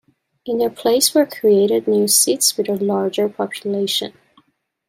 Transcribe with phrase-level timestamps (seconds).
[0.47, 4.13] In their place were created new seats with a larger population.